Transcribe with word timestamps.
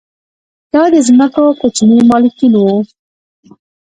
دا 0.73 0.83
د 0.93 0.95
ځمکو 1.07 1.45
کوچني 1.59 1.99
مالکین 2.09 2.53
وو 2.57 2.75